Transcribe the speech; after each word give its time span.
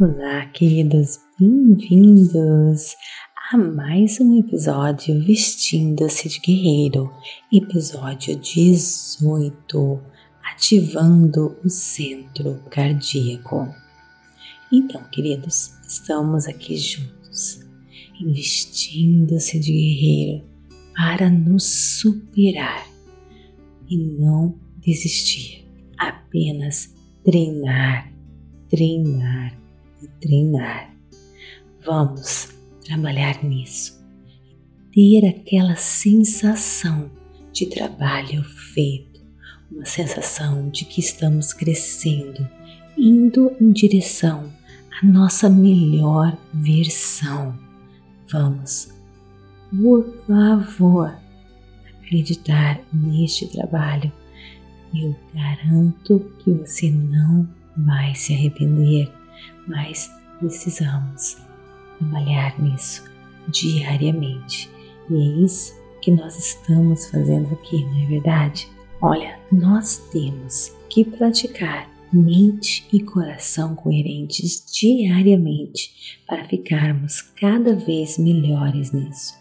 Olá, 0.00 0.46
queridos, 0.46 1.18
bem-vindos 1.40 2.94
a 3.50 3.58
mais 3.58 4.20
um 4.20 4.38
episódio 4.38 5.20
Vestindo-se 5.24 6.28
de 6.28 6.38
Guerreiro, 6.38 7.12
episódio 7.52 8.38
18, 8.38 10.00
ativando 10.54 11.56
o 11.64 11.68
centro 11.68 12.62
cardíaco. 12.70 13.66
Então, 14.72 15.02
queridos, 15.10 15.72
estamos 15.88 16.46
aqui 16.46 16.76
juntos, 16.76 17.66
investindo-se 18.20 19.58
de 19.58 19.72
guerreiro 19.72 20.44
para 20.94 21.28
nos 21.28 21.64
superar 21.98 22.86
e 23.88 23.98
não 23.98 24.56
desistir, 24.76 25.68
apenas 25.98 26.94
treinar, 27.24 28.12
treinar 28.70 29.58
e 30.02 30.08
treinar. 30.20 30.94
Vamos 31.84 32.48
trabalhar 32.84 33.42
nisso 33.44 33.98
ter 34.98 35.28
aquela 35.28 35.76
sensação 35.76 37.08
de 37.52 37.66
trabalho 37.66 38.42
feito, 38.42 39.20
uma 39.70 39.84
sensação 39.84 40.68
de 40.70 40.84
que 40.84 40.98
estamos 40.98 41.52
crescendo, 41.52 42.48
indo 42.96 43.52
em 43.60 43.70
direção 43.70 44.52
à 45.00 45.06
nossa 45.06 45.48
melhor 45.48 46.36
versão. 46.52 47.56
Vamos, 48.28 48.92
por 49.70 50.04
favor, 50.26 51.16
acreditar 52.02 52.80
neste 52.92 53.46
trabalho. 53.46 54.10
Eu 54.92 55.14
garanto 55.32 56.32
que 56.40 56.50
você 56.50 56.90
não 56.90 57.48
vai 57.76 58.16
se 58.16 58.34
arrepender 58.34 59.12
mas 59.68 60.10
precisamos 60.38 61.36
trabalhar 61.98 62.58
nisso 62.60 63.04
diariamente. 63.48 64.70
E 65.10 65.14
é 65.14 65.44
isso 65.44 65.78
que 66.02 66.10
nós 66.10 66.38
estamos 66.38 67.10
fazendo 67.10 67.52
aqui, 67.54 67.84
não 67.84 68.02
é 68.02 68.06
verdade? 68.06 68.68
Olha, 69.00 69.38
nós 69.52 69.98
temos 70.10 70.72
que 70.88 71.04
praticar 71.04 71.88
mente 72.12 72.88
e 72.92 73.00
coração 73.00 73.74
coerentes 73.74 74.64
diariamente 74.72 76.18
para 76.26 76.44
ficarmos 76.44 77.20
cada 77.20 77.74
vez 77.74 78.18
melhores 78.18 78.92
nisso. 78.92 79.34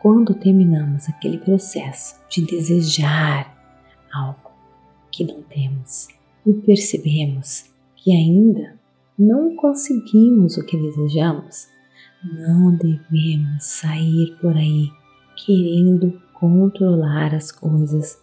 Quando 0.00 0.34
terminamos 0.34 1.08
aquele 1.08 1.38
processo 1.38 2.16
de 2.28 2.44
desejar 2.44 3.56
algo 4.12 4.50
que 5.10 5.24
não 5.24 5.42
temos 5.42 6.08
e 6.44 6.52
percebemos 6.52 7.66
que 7.96 8.10
ainda 8.10 8.81
não 9.26 9.54
conseguimos 9.56 10.56
o 10.56 10.66
que 10.66 10.76
desejamos, 10.76 11.68
não 12.24 12.76
devemos 12.76 13.64
sair 13.64 14.36
por 14.40 14.56
aí 14.56 14.88
querendo 15.44 16.20
controlar 16.34 17.34
as 17.34 17.52
coisas. 17.52 18.18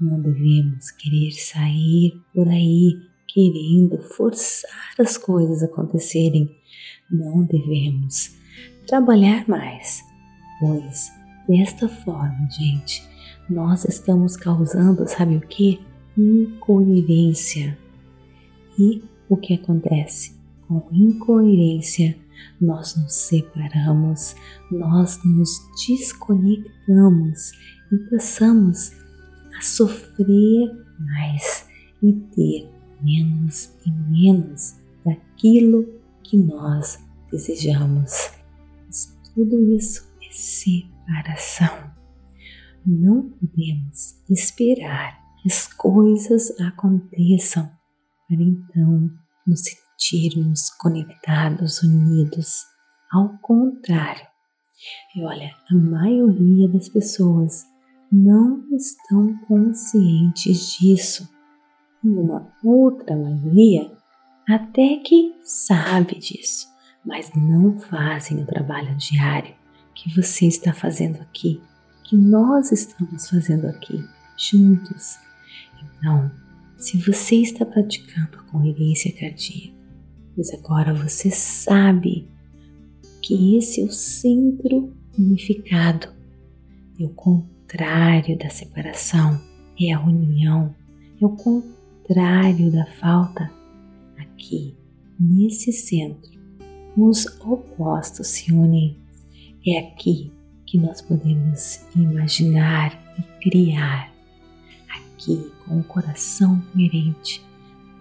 Não 0.00 0.20
devemos 0.20 0.90
querer 0.92 1.32
sair 1.32 2.20
por 2.32 2.48
aí 2.48 3.00
querendo 3.28 4.02
forçar 4.02 4.94
as 4.98 5.16
coisas 5.16 5.62
a 5.62 5.66
acontecerem. 5.66 6.50
Não 7.10 7.44
devemos 7.44 8.36
trabalhar 8.86 9.48
mais, 9.48 10.02
pois 10.60 11.12
desta 11.48 11.88
forma, 11.88 12.48
gente, 12.50 13.02
nós 13.48 13.84
estamos 13.84 14.36
causando, 14.36 15.06
sabe 15.08 15.36
o 15.36 15.40
que? 15.40 15.80
Incoerência. 16.16 17.78
E 18.78 19.02
o 19.28 19.36
que 19.36 19.54
acontece? 19.54 20.33
Com 20.66 20.88
incoerência, 20.92 22.16
nós 22.60 22.96
nos 22.96 23.14
separamos, 23.14 24.34
nós 24.70 25.20
nos 25.24 25.60
desconectamos 25.86 27.52
e 27.92 27.98
passamos 28.10 28.92
a 29.56 29.62
sofrer 29.62 30.72
mais 30.98 31.68
e 32.02 32.12
ter 32.34 32.70
menos 33.02 33.74
e 33.86 33.90
menos 33.90 34.76
daquilo 35.04 35.86
que 36.22 36.36
nós 36.36 36.98
desejamos. 37.30 38.30
Mas 38.86 39.16
tudo 39.34 39.70
isso 39.72 40.08
é 40.22 40.32
separação. 40.32 41.92
Não 42.86 43.30
podemos 43.30 44.20
esperar 44.28 45.18
que 45.40 45.48
as 45.48 45.66
coisas 45.66 46.50
aconteçam 46.60 47.70
para 48.28 48.42
então 48.42 49.10
nos 49.46 49.62
sentirmos 49.98 50.70
conectados, 50.78 51.82
unidos. 51.82 52.64
Ao 53.12 53.38
contrário, 53.38 54.26
e 55.14 55.24
olha, 55.24 55.50
a 55.70 55.74
maioria 55.74 56.68
das 56.68 56.88
pessoas 56.88 57.64
não 58.10 58.64
estão 58.72 59.36
conscientes 59.46 60.76
disso. 60.76 61.28
E 62.02 62.08
uma 62.08 62.52
outra 62.62 63.16
maioria 63.16 63.90
até 64.48 64.96
que 64.96 65.32
sabe 65.42 66.18
disso, 66.18 66.68
mas 67.04 67.30
não 67.34 67.78
fazem 67.78 68.42
o 68.42 68.46
trabalho 68.46 68.94
diário 68.96 69.54
que 69.94 70.14
você 70.14 70.46
está 70.46 70.72
fazendo 70.74 71.20
aqui, 71.22 71.62
que 72.02 72.16
nós 72.16 72.72
estamos 72.72 73.30
fazendo 73.30 73.66
aqui 73.66 74.04
juntos. 74.36 75.16
Então, 75.82 76.30
se 76.76 76.98
você 76.98 77.36
está 77.36 77.64
praticando 77.64 78.38
a 78.38 78.42
coerência 78.42 79.10
cardíaca, 79.18 79.73
pois 80.34 80.52
agora 80.52 80.92
você 80.94 81.30
sabe 81.30 82.28
que 83.22 83.56
esse 83.56 83.80
é 83.80 83.84
o 83.84 83.92
centro 83.92 84.92
unificado, 85.18 86.08
é 87.00 87.04
o 87.04 87.08
contrário 87.10 88.36
da 88.38 88.50
separação, 88.50 89.40
é 89.80 89.92
a 89.92 90.00
união, 90.00 90.74
é 91.20 91.24
o 91.24 91.30
contrário 91.30 92.70
da 92.70 92.86
falta. 92.86 93.50
Aqui, 94.18 94.74
nesse 95.18 95.72
centro, 95.72 96.32
os 96.96 97.26
opostos 97.40 98.28
se 98.28 98.52
unem. 98.52 98.98
É 99.66 99.78
aqui 99.78 100.30
que 100.66 100.78
nós 100.78 101.00
podemos 101.00 101.80
imaginar 101.96 103.00
e 103.18 103.42
criar 103.42 104.12
aqui 104.88 105.50
com 105.64 105.78
o 105.78 105.84
coração 105.84 106.60
coerente, 106.72 107.42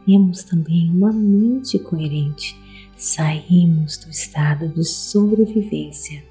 temos 0.05 0.43
também 0.43 0.89
uma 0.89 1.11
mente 1.11 1.79
coerente. 1.79 2.57
Saímos 2.97 3.97
do 3.97 4.09
estado 4.09 4.69
de 4.69 4.83
sobrevivência 4.85 6.23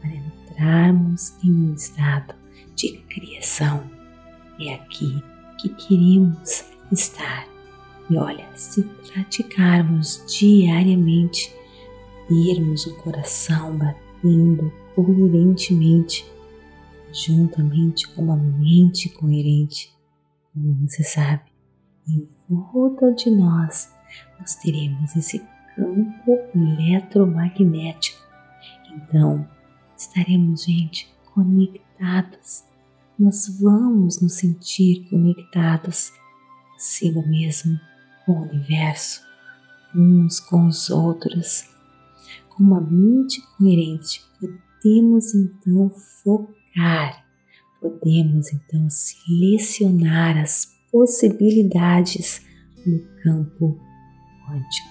para 0.00 0.14
entrarmos 0.14 1.34
em 1.42 1.50
um 1.50 1.74
estado 1.74 2.34
de 2.74 2.92
criação. 3.08 3.84
É 4.60 4.74
aqui 4.74 5.22
que 5.58 5.68
queremos 5.70 6.64
estar. 6.92 7.46
E 8.08 8.16
olha, 8.16 8.46
se 8.54 8.82
praticarmos 8.82 10.22
diariamente, 10.38 11.54
termos 12.28 12.86
o 12.86 12.94
coração 12.96 13.76
batendo 13.78 14.72
coerentemente, 14.94 16.24
juntamente 17.12 18.08
com 18.08 18.22
uma 18.22 18.36
mente 18.36 19.08
coerente, 19.08 19.92
como 20.52 20.86
você 20.86 21.02
sabe, 21.02 21.42
volta 22.48 23.12
de 23.12 23.30
nós 23.30 23.92
nós 24.38 24.54
teremos 24.56 25.14
esse 25.16 25.42
campo 25.74 26.38
eletromagnético. 26.54 28.22
Então, 28.94 29.48
estaremos, 29.96 30.64
gente, 30.64 31.12
conectados. 31.32 32.64
Nós 33.18 33.48
vamos 33.60 34.20
nos 34.20 34.34
sentir 34.34 35.08
conectados 35.08 36.12
consigo 36.72 37.26
mesmo, 37.26 37.78
com 38.26 38.32
o 38.32 38.42
universo, 38.42 39.22
uns 39.94 40.40
com 40.40 40.66
os 40.66 40.90
outros. 40.90 41.68
Com 42.48 42.64
uma 42.64 42.80
mente 42.80 43.40
coerente, 43.56 44.22
podemos 44.40 45.34
então 45.34 45.90
focar 46.22 47.24
podemos 47.84 48.50
então 48.50 48.88
selecionar 48.88 50.38
as 50.38 50.73
possibilidades 50.94 52.40
no 52.86 53.00
campo 53.20 53.76
quântico, 54.46 54.88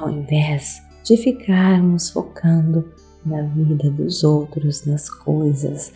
ao 0.00 0.10
invés 0.10 0.82
de 1.04 1.16
ficarmos 1.16 2.10
focando 2.10 2.92
na 3.24 3.42
vida 3.42 3.88
dos 3.88 4.24
outros, 4.24 4.84
nas 4.84 5.08
coisas, 5.08 5.92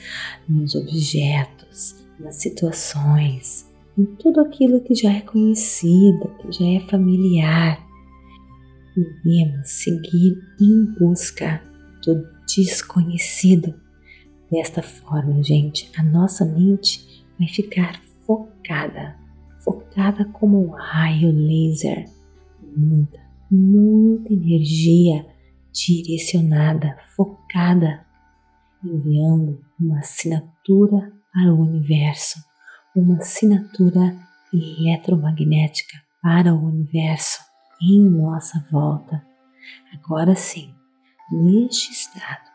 nos 0.49 0.76
objetos, 0.76 2.06
nas 2.20 2.37
situações, 2.37 3.69
em 3.99 4.05
tudo 4.05 4.41
aquilo 4.41 4.81
que 4.81 4.94
já 4.94 5.12
é 5.12 5.23
conhecido, 5.23 6.31
que 6.38 6.52
já 6.52 6.64
é 6.64 6.88
familiar. 6.88 7.85
Devemos 8.94 9.70
seguir 9.70 10.38
em 10.61 10.85
busca 11.00 11.61
do 12.06 12.25
desconhecido 12.46 13.75
Desta 14.55 14.82
forma, 14.82 15.43
gente, 15.43 15.91
a 15.96 16.02
nossa 16.05 16.44
mente 16.44 17.25
vai 17.37 17.49
ficar 17.49 18.00
focada, 18.26 19.17
focada 19.59 20.25
como 20.26 20.67
um 20.67 20.71
raio 20.71 21.31
laser, 21.31 22.05
muita, 22.76 23.21
muita 23.50 24.32
energia 24.32 25.26
direcionada, 25.73 26.97
focada, 27.17 28.06
enviando 28.82 29.61
uma 29.81 29.99
assinatura 29.99 31.12
para 31.32 31.53
o 31.53 31.61
universo, 31.61 32.38
uma 32.94 33.17
assinatura 33.17 34.17
eletromagnética 34.53 35.99
para 36.23 36.55
o 36.55 36.65
universo 36.65 37.41
em 37.82 38.09
nossa 38.09 38.65
volta. 38.70 39.25
Agora 39.93 40.35
sim, 40.35 40.73
neste 41.31 41.93
estado, 41.93 42.50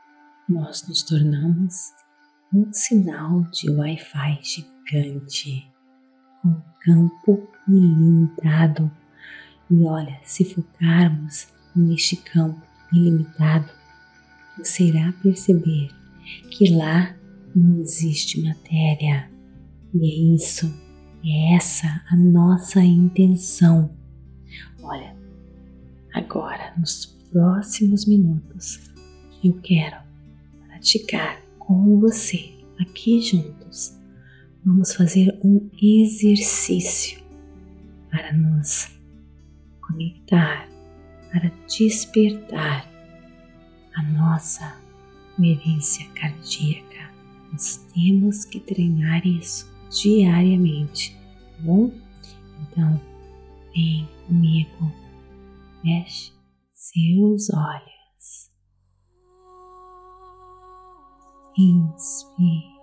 nós 0.47 0.87
nos 0.87 1.03
tornamos 1.03 1.91
um 2.53 2.71
sinal 2.73 3.43
de 3.51 3.69
Wi-Fi 3.69 4.39
gigante, 4.41 5.71
com 6.41 6.61
campo 6.81 7.47
ilimitado. 7.67 8.91
E 9.69 9.83
olha, 9.85 10.19
se 10.23 10.43
focarmos 10.43 11.47
neste 11.75 12.15
campo 12.15 12.61
ilimitado, 12.91 13.69
você 14.57 14.85
irá 14.85 15.13
perceber 15.21 15.89
que 16.49 16.73
lá 16.73 17.15
não 17.55 17.79
existe 17.79 18.41
matéria. 18.41 19.29
E 19.93 20.03
é 20.03 20.35
isso, 20.35 20.73
é 21.23 21.55
essa 21.55 22.03
a 22.09 22.15
nossa 22.15 22.81
intenção. 22.81 23.95
Olha, 24.81 25.15
agora 26.13 26.73
nos 26.77 27.05
próximos 27.31 28.07
minutos 28.07 28.89
eu 29.43 29.53
quero 29.61 29.97
praticar 30.67 31.48
com 31.69 31.99
você 31.99 32.51
aqui 32.81 33.21
juntos. 33.21 33.95
Vamos 34.65 34.95
fazer 34.95 35.39
um 35.43 35.69
exercício 35.79 37.21
para 38.09 38.33
nos 38.33 38.89
conectar, 39.79 40.67
para 41.31 41.51
despertar 41.67 42.91
a 43.95 44.01
nossa 44.01 44.81
coerência 45.35 46.09
cardíaca. 46.15 47.13
Nós 47.51 47.77
temos 47.93 48.45
que 48.45 48.59
treinar 48.59 49.25
isso 49.27 49.71
diariamente, 49.91 51.15
tá 51.55 51.61
bom? 51.61 51.91
Então, 52.63 52.99
vem 53.75 54.09
comigo, 54.25 54.91
feche 55.83 56.33
seus 56.73 57.51
olhos, 57.51 57.88
inspire 61.59 62.79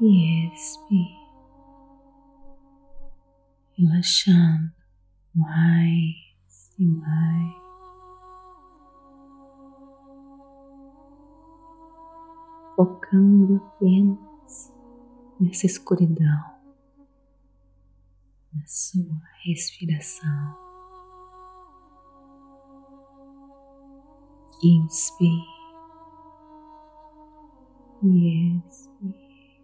e 0.00 0.46
expire, 0.46 1.18
relaxando 3.76 4.72
mais 5.34 6.74
e 6.78 6.86
mais. 6.86 7.68
focando 12.76 13.56
apenas 13.56 14.72
nessa 15.40 15.66
escuridão, 15.66 16.44
na 18.54 18.64
sua 18.68 19.20
respiração. 19.42 20.56
Inspire 24.62 25.57
e 28.02 28.58
expire, 28.58 29.62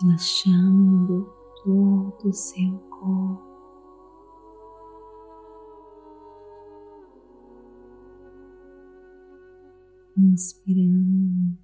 relaxando 0.00 1.32
todo 1.64 2.28
o 2.28 2.32
seu 2.32 2.78
corpo. 2.90 3.52
inspirando, 10.14 11.58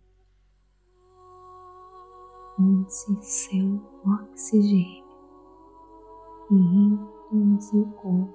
onde 2.59 2.93
seu 3.23 3.81
oxigênio 4.05 5.05
e 6.51 6.55
entra 6.55 7.37
no 7.37 7.61
seu 7.61 7.85
corpo, 7.93 8.35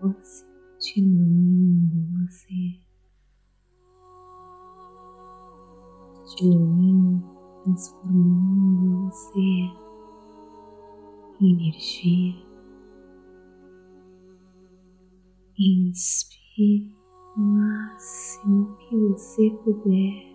você 0.00 0.51
diluindo 0.82 2.26
você, 2.26 2.76
diluindo, 6.36 7.22
transformando 7.62 9.10
você 9.10 9.40
em 11.40 11.52
energia. 11.52 12.34
Inspire 15.56 16.92
o 17.36 17.40
máximo 17.40 18.76
que 18.78 18.96
você 18.96 19.50
puder, 19.62 20.34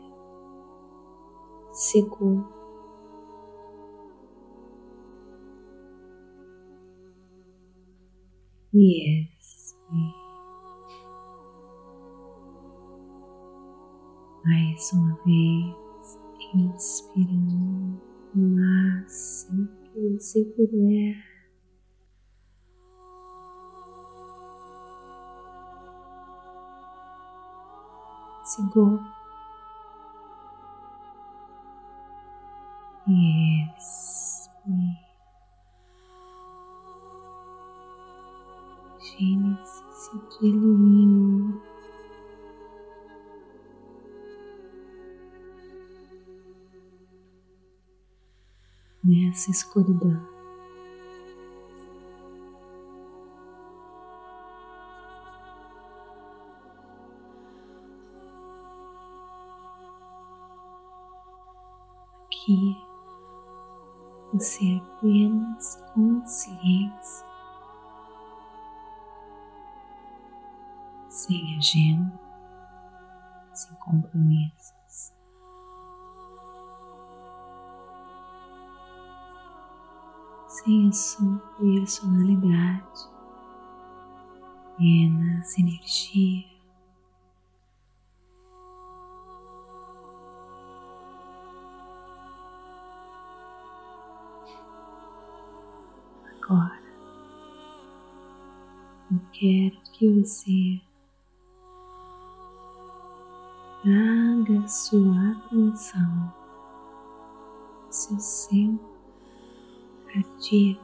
seguro. 1.74 2.56
E 8.74 9.28
expire. 9.40 10.17
Mais 14.48 14.94
uma 14.94 15.14
vez, 15.26 16.18
inspirando 16.56 18.02
o 18.34 18.40
máximo 18.40 19.68
que 19.84 20.14
você 20.14 20.46
puder. 20.46 21.38
seguro. 28.46 29.02
Expire. 33.06 33.57
Nessa 49.08 49.52
escuridão. 49.52 50.37
Sem 80.64 80.90
a 80.90 80.92
sua 80.92 81.38
personalidade, 81.60 83.08
apenas 84.74 85.56
energia. 85.60 86.46
Agora 96.42 96.82
eu 99.12 99.20
quero 99.34 99.80
que 99.94 100.10
você 100.10 100.82
traga 103.84 104.68
sua 104.68 105.34
atenção 105.34 106.34
seu 107.92 108.20
centro 108.20 108.97
cardíaco, 110.08 110.82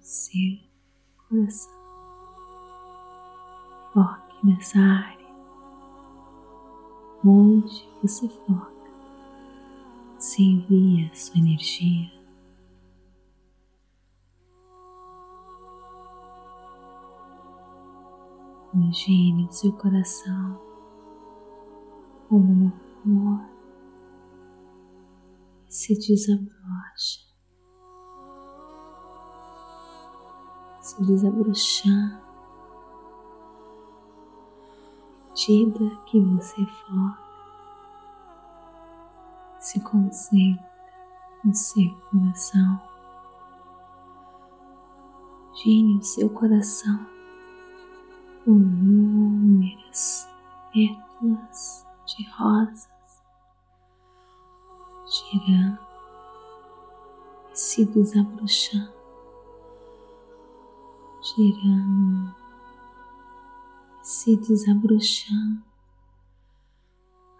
seu 0.00 0.58
coração. 1.28 1.72
Foque 3.92 4.46
nessa 4.46 4.78
área. 4.78 5.24
Onde 7.24 7.88
você 8.02 8.28
foca, 8.28 8.90
você 10.18 10.42
envia 10.42 11.14
sua 11.14 11.38
energia. 11.38 12.12
Imagine 18.74 19.44
o 19.44 19.52
seu 19.52 19.72
coração 19.72 20.60
como 22.28 22.52
uma 22.52 22.72
flor. 23.02 23.53
Se 25.74 25.92
desabrocha, 25.96 27.20
se 30.80 31.02
desabrochando. 31.02 32.22
medida 35.32 35.96
que 36.06 36.20
você 36.20 36.64
for, 36.64 37.18
se 39.58 39.80
concentra 39.80 40.64
no 41.44 41.52
seu 41.52 41.90
coração. 42.08 42.80
Imagine 45.56 45.98
o 45.98 46.02
seu 46.04 46.30
coração 46.30 47.04
com 48.44 48.52
inúmeras 48.52 50.28
pétalas 50.72 51.84
de 52.06 52.30
rosas 52.30 52.93
girando 55.14 55.78
e 57.52 57.56
se 57.56 57.84
desabrochando, 57.84 58.92
girando 61.22 62.34
e 64.02 64.06
se 64.06 64.36
desabrochando 64.36 65.62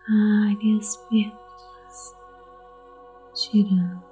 várias 0.06 0.96
pétalas, 1.08 2.16
girando 3.34 4.04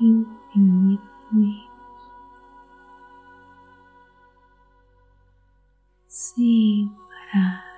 infinitamente. 0.00 1.70
sem 6.10 6.88
parar, 7.08 7.69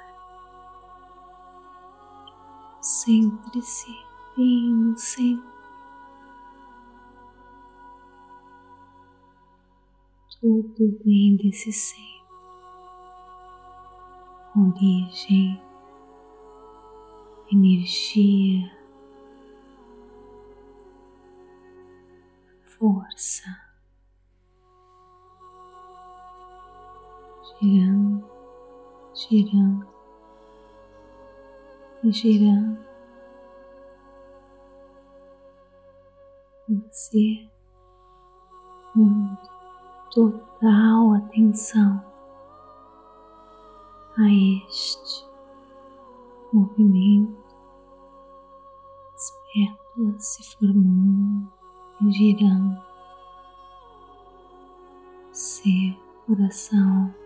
bem 4.37 4.75
no 4.75 4.97
centro. 4.97 5.53
Tudo 10.41 10.99
vem 11.05 11.37
desse 11.37 11.73
centro, 11.73 12.27
origem, 14.57 15.63
energia, 17.53 18.77
força, 22.61 23.45
girando 27.61 28.29
girando 29.15 29.92
e 32.05 32.11
girando. 32.11 32.79
Você 36.69 37.49
dando 38.95 39.39
total 40.11 41.15
atenção 41.15 42.05
a 44.19 44.29
este 44.69 45.27
movimento, 46.53 47.43
as 49.15 49.31
pétalas 49.53 50.27
se 50.27 50.57
formando 50.57 51.53
e 52.03 52.11
girando, 52.13 52.83
seu 55.33 55.97
coração 56.27 57.22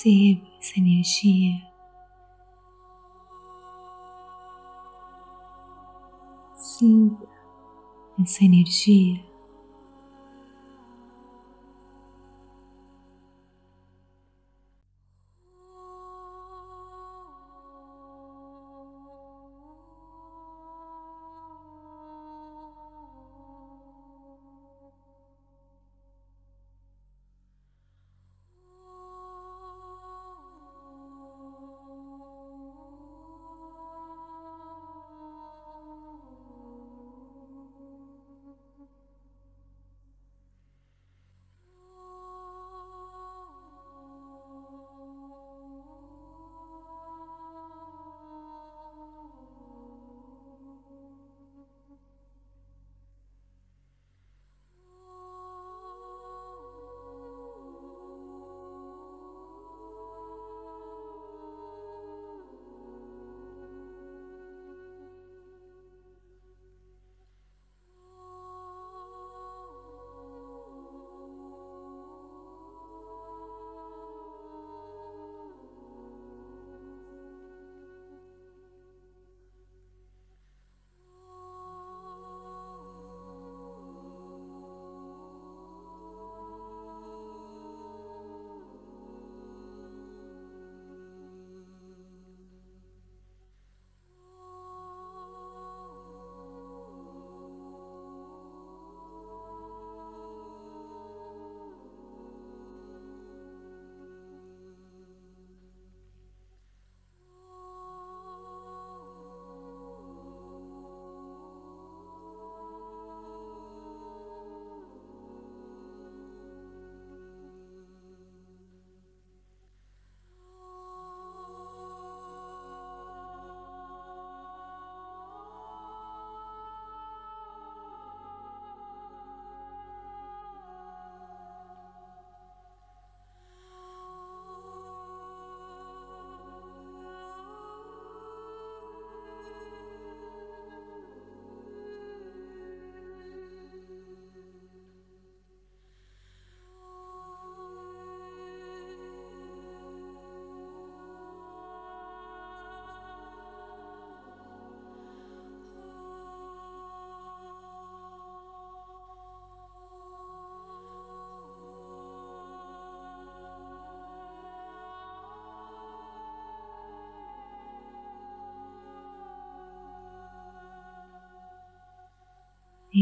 Perceba 0.00 0.46
essa 0.58 0.78
energia. 0.78 1.70
Sinta 6.54 7.28
essa 8.18 8.44
energia. 8.44 9.29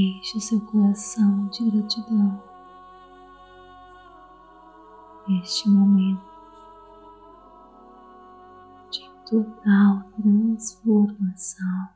Enche 0.01 0.39
o 0.39 0.41
seu 0.41 0.61
coração 0.61 1.49
de 1.49 1.69
gratidão. 1.69 2.41
Neste 5.27 5.69
momento 5.69 6.23
de 8.93 9.11
total 9.29 10.05
transformação, 10.13 11.89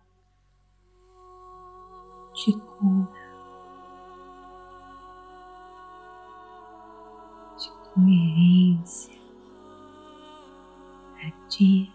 de 2.34 2.52
cura, 2.58 3.08
de 7.56 7.70
coerência 7.94 9.14
cardíaca, 11.20 11.92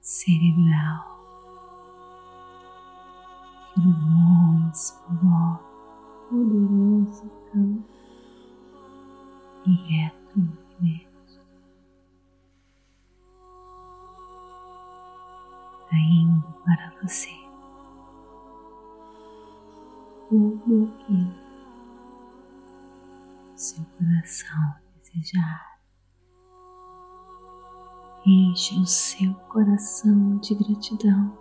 cerebral, 0.00 1.15
seu 3.78 5.60
poderoso 6.28 7.30
campo 7.52 7.84
direto 9.64 10.38
no 10.38 10.58
universo. 10.80 11.40
Indo 15.92 16.54
para 16.64 16.92
você 17.02 17.30
tudo 20.28 20.92
aquilo 21.00 21.34
que 23.44 23.60
seu 23.60 23.84
coração 23.98 24.74
desejar. 25.02 25.78
Enche 28.26 28.80
o 28.80 28.86
seu 28.86 29.32
coração 29.48 30.38
de 30.38 30.54
gratidão 30.54 31.38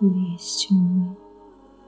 neste 0.00 0.74
momento 0.74 1.23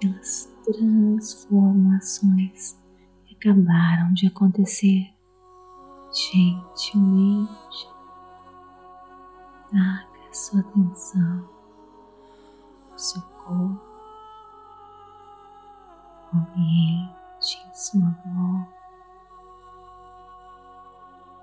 pelas 0.00 0.52
transformações 0.64 2.76
que 3.24 3.36
acabaram 3.36 4.12
de 4.14 4.26
acontecer 4.26 5.14
gentilmente. 6.12 7.88
Traga 9.68 10.32
sua 10.32 10.60
atenção 10.60 11.48
ao 12.90 12.98
seu 12.98 13.20
corpo, 13.22 13.80
ao 16.32 16.40
ambiente 16.40 17.58
em 17.66 17.74
sua 17.74 18.08
volta. 18.24 18.76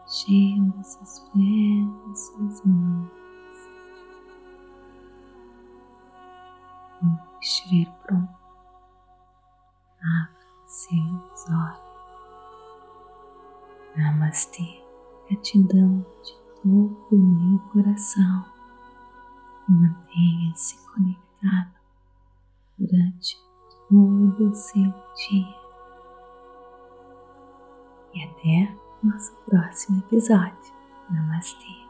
Gema 0.08 0.84
seus 0.84 1.20
pés, 1.20 2.28
suas 2.28 2.62
mãos. 2.66 3.10
Quando 7.00 7.22
estiver 7.42 7.90
pronto, 8.04 8.43
abra 10.04 10.48
seus 10.66 11.50
olhos. 11.50 11.84
Namastê, 13.96 14.84
gratidão 15.30 16.06
de 16.24 16.34
todo 16.62 17.08
o 17.12 17.18
meu 17.18 17.60
coração. 17.70 18.46
Mantenha-se 19.68 20.78
conectado 20.88 21.74
durante 22.78 23.38
todo 23.90 24.50
o 24.50 24.56
seu 24.56 24.94
dia. 25.16 25.64
E 28.14 28.24
até 28.24 28.76
nosso 29.04 29.34
próximo 29.46 30.00
episódio. 30.00 30.74
Namastê. 31.10 31.83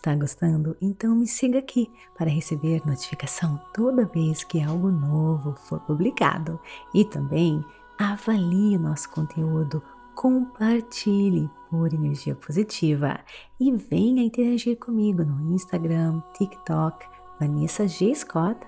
Está 0.00 0.14
gostando? 0.14 0.74
Então 0.80 1.14
me 1.14 1.26
siga 1.26 1.58
aqui 1.58 1.92
para 2.16 2.30
receber 2.30 2.80
notificação 2.86 3.60
toda 3.74 4.06
vez 4.06 4.42
que 4.42 4.58
algo 4.58 4.90
novo 4.90 5.54
for 5.56 5.78
publicado. 5.80 6.58
E 6.94 7.04
também 7.04 7.62
avalie 7.98 8.78
nosso 8.78 9.10
conteúdo, 9.10 9.82
compartilhe 10.14 11.50
por 11.68 11.92
energia 11.92 12.34
positiva 12.34 13.20
e 13.60 13.70
venha 13.72 14.22
interagir 14.22 14.78
comigo 14.78 15.22
no 15.22 15.52
Instagram, 15.54 16.22
TikTok, 16.32 17.06
Vanessa 17.38 17.86
G. 17.86 18.14
Scott, 18.14 18.58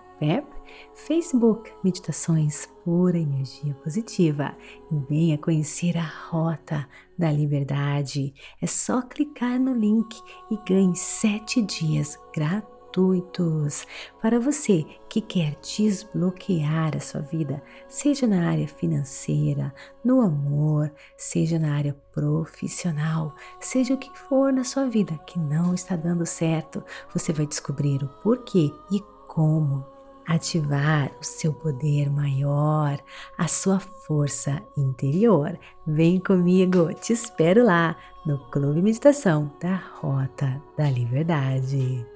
Facebook, 0.94 1.72
Meditações 1.82 2.68
Pura 2.84 3.18
Energia 3.18 3.74
Positiva. 3.74 4.56
E 4.90 4.96
venha 5.08 5.36
conhecer 5.36 5.96
a 5.96 6.06
Rota 6.28 6.88
da 7.18 7.30
Liberdade. 7.30 8.32
É 8.60 8.66
só 8.66 9.02
clicar 9.02 9.58
no 9.58 9.74
link 9.74 10.16
e 10.50 10.56
ganhe 10.68 10.94
sete 10.94 11.60
dias 11.62 12.18
gratuitos. 12.34 13.86
Para 14.20 14.38
você 14.38 14.84
que 15.08 15.20
quer 15.20 15.56
desbloquear 15.60 16.96
a 16.96 17.00
sua 17.00 17.20
vida, 17.22 17.62
seja 17.88 18.26
na 18.26 18.48
área 18.48 18.68
financeira, 18.68 19.74
no 20.04 20.20
amor, 20.20 20.92
seja 21.16 21.58
na 21.58 21.74
área 21.74 21.96
profissional, 22.12 23.34
seja 23.58 23.94
o 23.94 23.98
que 23.98 24.16
for 24.16 24.52
na 24.52 24.62
sua 24.62 24.86
vida 24.86 25.18
que 25.26 25.38
não 25.38 25.74
está 25.74 25.96
dando 25.96 26.26
certo, 26.26 26.84
você 27.12 27.32
vai 27.32 27.46
descobrir 27.46 28.02
o 28.04 28.08
porquê 28.22 28.70
e 28.90 29.00
como 29.26 29.91
ativar 30.26 31.10
o 31.20 31.24
seu 31.24 31.52
poder 31.52 32.10
maior, 32.10 32.98
a 33.36 33.48
sua 33.48 33.80
força 33.80 34.62
interior. 34.76 35.58
Vem 35.86 36.20
comigo, 36.20 36.92
te 36.94 37.12
espero 37.12 37.64
lá 37.64 37.96
no 38.24 38.38
Clube 38.50 38.82
Meditação 38.82 39.52
da 39.60 39.76
Rota 40.00 40.62
da 40.76 40.88
Liberdade. 40.90 42.11